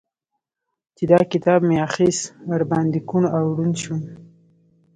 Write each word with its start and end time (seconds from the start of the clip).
چې 0.95 1.03
دا 1.11 1.19
کتاب 1.31 1.59
مې 1.67 1.77
اخيست؛ 1.87 2.23
ور 2.49 2.63
باندې 2.71 2.99
کوڼ 3.09 3.23
او 3.35 3.43
ړونډ 3.57 3.75
شوم. 3.83 4.01